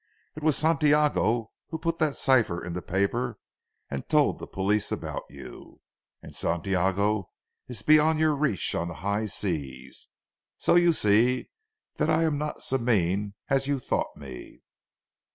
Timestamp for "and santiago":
6.23-7.29